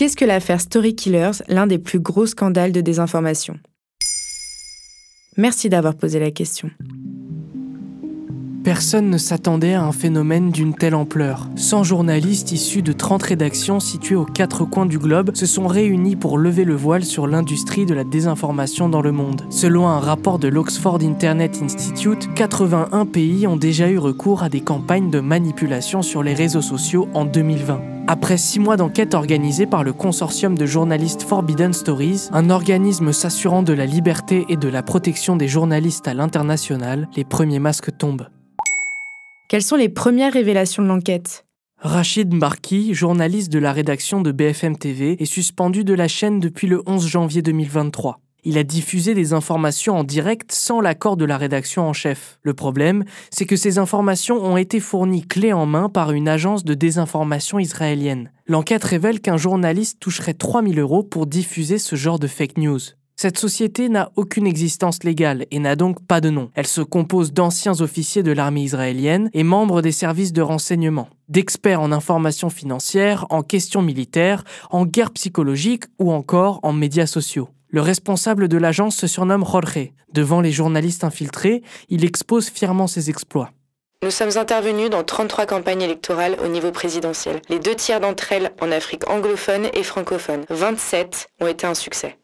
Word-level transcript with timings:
Qu'est-ce 0.00 0.16
que 0.16 0.24
l'affaire 0.24 0.62
Story 0.62 0.94
Killers, 0.94 1.42
l'un 1.48 1.66
des 1.66 1.76
plus 1.76 2.00
gros 2.00 2.24
scandales 2.24 2.72
de 2.72 2.80
désinformation? 2.80 3.58
Merci 5.36 5.68
d'avoir 5.68 5.94
posé 5.94 6.18
la 6.18 6.30
question. 6.30 6.70
Personne 8.64 9.10
ne 9.10 9.18
s'attendait 9.18 9.74
à 9.74 9.82
un 9.82 9.92
phénomène 9.92 10.52
d'une 10.52 10.74
telle 10.74 10.94
ampleur. 10.94 11.50
100 11.56 11.84
journalistes 11.84 12.50
issus 12.50 12.80
de 12.80 12.94
30 12.94 13.24
rédactions 13.24 13.78
situées 13.78 14.16
aux 14.16 14.24
quatre 14.24 14.64
coins 14.64 14.86
du 14.86 14.98
globe 14.98 15.36
se 15.36 15.44
sont 15.44 15.66
réunis 15.66 16.16
pour 16.16 16.38
lever 16.38 16.64
le 16.64 16.76
voile 16.76 17.04
sur 17.04 17.26
l'industrie 17.26 17.84
de 17.84 17.92
la 17.92 18.04
désinformation 18.04 18.88
dans 18.88 19.02
le 19.02 19.12
monde. 19.12 19.42
Selon 19.50 19.86
un 19.86 20.00
rapport 20.00 20.38
de 20.38 20.48
l'Oxford 20.48 21.00
Internet 21.02 21.58
Institute, 21.62 22.32
81 22.34 23.04
pays 23.04 23.46
ont 23.46 23.58
déjà 23.58 23.90
eu 23.90 23.98
recours 23.98 24.42
à 24.42 24.48
des 24.48 24.62
campagnes 24.62 25.10
de 25.10 25.20
manipulation 25.20 26.00
sur 26.00 26.22
les 26.22 26.32
réseaux 26.32 26.62
sociaux 26.62 27.06
en 27.12 27.26
2020. 27.26 27.99
Après 28.12 28.38
six 28.38 28.58
mois 28.58 28.76
d'enquête 28.76 29.14
organisée 29.14 29.66
par 29.66 29.84
le 29.84 29.92
consortium 29.92 30.58
de 30.58 30.66
journalistes 30.66 31.22
Forbidden 31.22 31.72
Stories, 31.72 32.28
un 32.32 32.50
organisme 32.50 33.12
s'assurant 33.12 33.62
de 33.62 33.72
la 33.72 33.86
liberté 33.86 34.46
et 34.48 34.56
de 34.56 34.66
la 34.66 34.82
protection 34.82 35.36
des 35.36 35.46
journalistes 35.46 36.08
à 36.08 36.14
l'international, 36.14 37.08
les 37.14 37.22
premiers 37.22 37.60
masques 37.60 37.96
tombent. 37.96 38.26
Quelles 39.48 39.62
sont 39.62 39.76
les 39.76 39.88
premières 39.88 40.32
révélations 40.32 40.82
de 40.82 40.88
l'enquête? 40.88 41.46
Rachid 41.78 42.34
Mbarki, 42.34 42.94
journaliste 42.94 43.52
de 43.52 43.60
la 43.60 43.72
rédaction 43.72 44.20
de 44.20 44.32
BFM 44.32 44.76
TV, 44.76 45.22
est 45.22 45.24
suspendu 45.24 45.84
de 45.84 45.94
la 45.94 46.08
chaîne 46.08 46.40
depuis 46.40 46.66
le 46.66 46.82
11 46.86 47.06
janvier 47.06 47.42
2023. 47.42 48.18
Il 48.44 48.58
a 48.58 48.64
diffusé 48.64 49.14
des 49.14 49.32
informations 49.32 49.98
en 49.98 50.04
direct 50.04 50.52
sans 50.52 50.80
l'accord 50.80 51.16
de 51.16 51.24
la 51.24 51.36
rédaction 51.36 51.88
en 51.88 51.92
chef. 51.92 52.38
Le 52.42 52.54
problème, 52.54 53.04
c'est 53.30 53.46
que 53.46 53.56
ces 53.56 53.78
informations 53.78 54.36
ont 54.36 54.56
été 54.56 54.80
fournies 54.80 55.26
clé 55.26 55.52
en 55.52 55.66
main 55.66 55.88
par 55.88 56.12
une 56.12 56.28
agence 56.28 56.64
de 56.64 56.74
désinformation 56.74 57.58
israélienne. 57.58 58.30
L'enquête 58.46 58.84
révèle 58.84 59.20
qu'un 59.20 59.36
journaliste 59.36 59.98
toucherait 60.00 60.34
3000 60.34 60.78
euros 60.78 61.02
pour 61.02 61.26
diffuser 61.26 61.78
ce 61.78 61.96
genre 61.96 62.18
de 62.18 62.26
fake 62.26 62.58
news. 62.58 62.80
Cette 63.22 63.36
société 63.36 63.90
n'a 63.90 64.10
aucune 64.16 64.46
existence 64.46 65.04
légale 65.04 65.44
et 65.50 65.58
n'a 65.58 65.76
donc 65.76 66.02
pas 66.06 66.22
de 66.22 66.30
nom. 66.30 66.50
Elle 66.54 66.66
se 66.66 66.80
compose 66.80 67.34
d'anciens 67.34 67.78
officiers 67.82 68.22
de 68.22 68.32
l'armée 68.32 68.62
israélienne 68.62 69.28
et 69.34 69.42
membres 69.42 69.82
des 69.82 69.92
services 69.92 70.32
de 70.32 70.40
renseignement, 70.40 71.10
d'experts 71.28 71.82
en 71.82 71.92
information 71.92 72.48
financière, 72.48 73.26
en 73.28 73.42
questions 73.42 73.82
militaires, 73.82 74.44
en 74.70 74.86
guerre 74.86 75.10
psychologique 75.10 75.84
ou 75.98 76.12
encore 76.12 76.60
en 76.62 76.72
médias 76.72 77.04
sociaux. 77.04 77.50
Le 77.72 77.80
responsable 77.80 78.48
de 78.48 78.58
l'agence 78.58 78.96
se 78.96 79.06
surnomme 79.06 79.44
Jorge. 79.44 79.92
Devant 80.12 80.40
les 80.40 80.50
journalistes 80.50 81.04
infiltrés, 81.04 81.62
il 81.88 82.04
expose 82.04 82.48
fièrement 82.48 82.88
ses 82.88 83.10
exploits. 83.10 83.52
Nous 84.02 84.10
sommes 84.10 84.36
intervenus 84.36 84.90
dans 84.90 85.04
33 85.04 85.46
campagnes 85.46 85.82
électorales 85.82 86.36
au 86.44 86.48
niveau 86.48 86.72
présidentiel. 86.72 87.40
Les 87.48 87.60
deux 87.60 87.76
tiers 87.76 88.00
d'entre 88.00 88.32
elles 88.32 88.50
en 88.60 88.72
Afrique 88.72 89.08
anglophone 89.08 89.68
et 89.72 89.84
francophone. 89.84 90.46
27 90.50 91.28
ont 91.40 91.46
été 91.46 91.66
un 91.66 91.74
succès. 91.74 92.16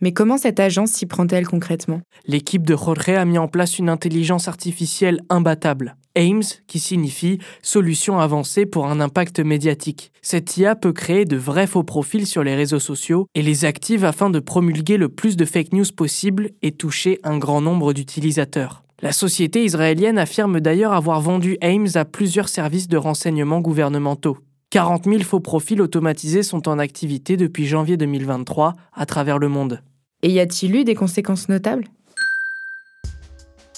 Mais 0.00 0.12
comment 0.12 0.38
cette 0.38 0.60
agence 0.60 0.90
s'y 0.90 1.06
prend-elle 1.06 1.46
concrètement? 1.46 2.00
L'équipe 2.26 2.64
de 2.64 2.76
Jorge 2.76 3.08
a 3.08 3.24
mis 3.24 3.38
en 3.38 3.48
place 3.48 3.78
une 3.78 3.88
intelligence 3.88 4.46
artificielle 4.46 5.20
imbattable. 5.30 5.96
AIMS, 6.14 6.62
qui 6.66 6.78
signifie 6.78 7.38
Solution 7.62 8.18
avancée 8.18 8.66
pour 8.66 8.86
un 8.86 9.00
impact 9.00 9.40
médiatique. 9.40 10.12
Cette 10.22 10.56
IA 10.56 10.74
peut 10.74 10.92
créer 10.92 11.24
de 11.24 11.36
vrais 11.36 11.66
faux 11.66 11.82
profils 11.82 12.26
sur 12.26 12.42
les 12.42 12.54
réseaux 12.54 12.80
sociaux 12.80 13.26
et 13.34 13.42
les 13.42 13.64
active 13.64 14.04
afin 14.04 14.30
de 14.30 14.40
promulguer 14.40 14.96
le 14.96 15.08
plus 15.08 15.36
de 15.36 15.44
fake 15.44 15.72
news 15.72 15.84
possible 15.96 16.50
et 16.62 16.72
toucher 16.72 17.18
un 17.22 17.38
grand 17.38 17.60
nombre 17.60 17.92
d'utilisateurs. 17.92 18.82
La 19.02 19.12
société 19.12 19.64
israélienne 19.64 20.18
affirme 20.18 20.60
d'ailleurs 20.60 20.92
avoir 20.92 21.20
vendu 21.20 21.56
AIMS 21.62 21.96
à 21.96 22.04
plusieurs 22.04 22.48
services 22.48 22.88
de 22.88 22.98
renseignement 22.98 23.60
gouvernementaux. 23.60 24.38
40 24.70 25.04
000 25.06 25.22
faux 25.22 25.40
profils 25.40 25.80
automatisés 25.80 26.42
sont 26.42 26.68
en 26.68 26.78
activité 26.78 27.36
depuis 27.36 27.66
janvier 27.66 27.96
2023 27.96 28.74
à 28.92 29.06
travers 29.06 29.38
le 29.38 29.48
monde. 29.48 29.82
Et 30.22 30.30
y 30.30 30.38
a-t-il 30.38 30.76
eu 30.76 30.84
des 30.84 30.94
conséquences 30.94 31.48
notables? 31.48 31.86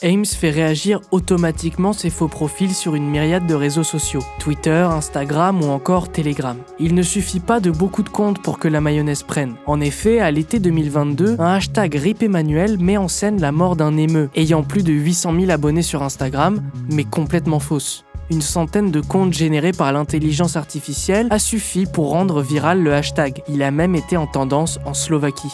Ames 0.03 0.25
fait 0.25 0.51
réagir 0.51 1.01
automatiquement 1.13 1.93
ses 1.93 2.11
faux 2.11 2.27
profils 2.27 2.75
sur 2.75 2.97
une 2.97 3.09
myriade 3.09 3.47
de 3.47 3.55
réseaux 3.55 3.85
sociaux, 3.85 4.23
Twitter, 4.41 4.71
Instagram 4.91 5.63
ou 5.63 5.69
encore 5.69 6.11
Telegram. 6.11 6.57
Il 6.81 6.95
ne 6.95 7.03
suffit 7.03 7.41
pas 7.41 7.61
de 7.61 7.71
beaucoup 7.71 8.03
de 8.03 8.09
comptes 8.09 8.43
pour 8.43 8.59
que 8.59 8.67
la 8.67 8.81
mayonnaise 8.81 9.23
prenne. 9.23 9.55
En 9.67 9.81
effet, 9.81 10.19
à 10.19 10.31
l'été 10.31 10.59
2022, 10.59 11.37
un 11.39 11.55
hashtag 11.55 11.95
RIP 11.95 12.25
Emmanuel 12.25 12.79
met 12.79 12.97
en 12.97 13.09
scène 13.09 13.41
la 13.41 13.53
mort 13.53 13.77
d'un 13.77 13.97
émeu, 13.97 14.29
ayant 14.35 14.65
plus 14.65 14.83
de 14.83 14.93
800 14.93 15.35
000 15.39 15.51
abonnés 15.51 15.83
sur 15.83 16.03
Instagram, 16.03 16.63
mais 16.91 17.05
complètement 17.05 17.61
fausse. 17.61 18.05
Une 18.31 18.43
centaine 18.43 18.91
de 18.91 19.01
comptes 19.01 19.35
générés 19.35 19.73
par 19.73 19.93
l'intelligence 19.93 20.57
artificielle 20.57 21.29
a 21.31 21.39
suffi 21.39 21.87
pour 21.87 22.11
rendre 22.11 22.41
viral 22.41 22.83
le 22.83 22.95
hashtag. 22.95 23.43
Il 23.49 23.63
a 23.63 23.71
même 23.71 23.95
été 23.95 24.17
en 24.17 24.27
tendance 24.27 24.79
en 24.85 24.95
Slovaquie. 24.95 25.53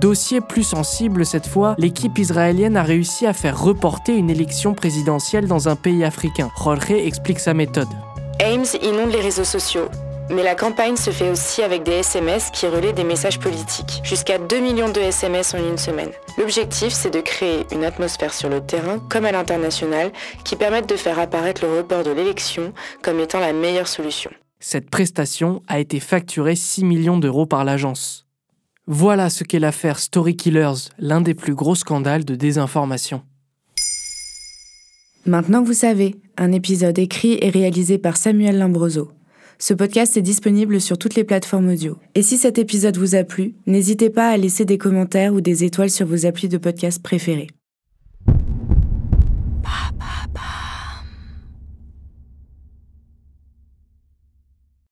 Dossier 0.00 0.40
plus 0.40 0.62
sensible 0.62 1.26
cette 1.26 1.48
fois, 1.48 1.74
l'équipe 1.76 2.18
israélienne 2.18 2.76
a 2.76 2.84
réussi 2.84 3.26
à 3.26 3.32
faire 3.32 3.60
reporter 3.60 4.14
une 4.14 4.30
élection 4.30 4.72
présidentielle 4.72 5.48
dans 5.48 5.68
un 5.68 5.74
pays 5.74 6.04
africain. 6.04 6.52
Jorge 6.56 6.92
explique 6.92 7.40
sa 7.40 7.52
méthode. 7.52 7.88
Ames 8.40 8.64
inonde 8.80 9.10
les 9.10 9.20
réseaux 9.20 9.42
sociaux. 9.42 9.88
Mais 10.30 10.44
la 10.44 10.54
campagne 10.54 10.94
se 10.94 11.10
fait 11.10 11.30
aussi 11.30 11.62
avec 11.62 11.82
des 11.82 11.94
SMS 11.94 12.50
qui 12.52 12.68
relaient 12.68 12.92
des 12.92 13.02
messages 13.02 13.40
politiques. 13.40 14.00
Jusqu'à 14.04 14.38
2 14.38 14.60
millions 14.60 14.90
de 14.90 15.00
SMS 15.00 15.54
en 15.54 15.58
une 15.58 15.78
semaine. 15.78 16.10
L'objectif, 16.36 16.92
c'est 16.92 17.12
de 17.12 17.20
créer 17.20 17.66
une 17.72 17.82
atmosphère 17.82 18.34
sur 18.34 18.48
le 18.48 18.60
terrain, 18.60 19.00
comme 19.08 19.24
à 19.24 19.32
l'international, 19.32 20.12
qui 20.44 20.54
permette 20.54 20.88
de 20.88 20.96
faire 20.96 21.18
apparaître 21.18 21.64
le 21.64 21.76
report 21.78 22.04
de 22.04 22.12
l'élection 22.12 22.72
comme 23.02 23.18
étant 23.18 23.40
la 23.40 23.52
meilleure 23.52 23.88
solution. 23.88 24.30
Cette 24.60 24.90
prestation 24.90 25.60
a 25.66 25.80
été 25.80 25.98
facturée 25.98 26.54
6 26.54 26.84
millions 26.84 27.18
d'euros 27.18 27.46
par 27.46 27.64
l'agence. 27.64 28.27
Voilà 28.90 29.28
ce 29.28 29.44
qu'est 29.44 29.58
l'affaire 29.58 29.98
Story 29.98 30.34
Killers, 30.34 30.88
l'un 30.98 31.20
des 31.20 31.34
plus 31.34 31.54
gros 31.54 31.74
scandales 31.74 32.24
de 32.24 32.34
désinformation. 32.34 33.20
Maintenant 35.26 35.62
vous 35.62 35.74
savez, 35.74 36.14
un 36.38 36.52
épisode 36.52 36.98
écrit 36.98 37.36
et 37.42 37.50
réalisé 37.50 37.98
par 37.98 38.16
Samuel 38.16 38.56
Limbroso. 38.56 39.10
Ce 39.58 39.74
podcast 39.74 40.16
est 40.16 40.22
disponible 40.22 40.80
sur 40.80 40.96
toutes 40.96 41.16
les 41.16 41.24
plateformes 41.24 41.68
audio. 41.68 41.98
Et 42.14 42.22
si 42.22 42.38
cet 42.38 42.56
épisode 42.58 42.96
vous 42.96 43.14
a 43.14 43.24
plu, 43.24 43.56
n'hésitez 43.66 44.08
pas 44.08 44.30
à 44.30 44.38
laisser 44.38 44.64
des 44.64 44.78
commentaires 44.78 45.34
ou 45.34 45.42
des 45.42 45.64
étoiles 45.64 45.90
sur 45.90 46.06
vos 46.06 46.24
applis 46.24 46.48
de 46.48 46.56
podcast 46.56 47.02
préférés. 47.02 47.48